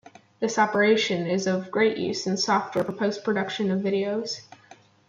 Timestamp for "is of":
1.27-1.69